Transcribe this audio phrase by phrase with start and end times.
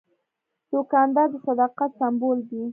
[0.71, 2.61] دوکاندار د صداقت سمبول دی.